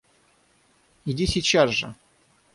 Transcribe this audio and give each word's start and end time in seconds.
Иди 1.05 1.27
сейчас 1.27 1.69
же! 1.69 1.93